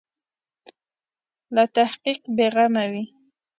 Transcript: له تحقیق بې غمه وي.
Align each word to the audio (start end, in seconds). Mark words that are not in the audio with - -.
له 1.55 1.63
تحقیق 1.75 2.21
بې 2.35 2.47
غمه 2.53 2.85
وي. 2.91 3.05